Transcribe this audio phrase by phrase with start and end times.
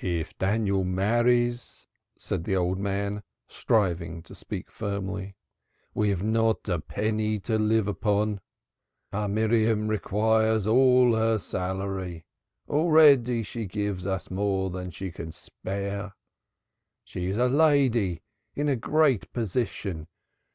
[0.00, 1.86] "If Daniel marries,"
[2.16, 5.36] said the old man, striving to speak firmly,
[5.92, 8.40] "we have not a penny to live upon.
[9.12, 12.24] Our Miriam requires all her salary.
[12.66, 16.14] Already she gives us more than she can spare.
[17.04, 18.22] She is a lady,
[18.54, 20.06] in a great position.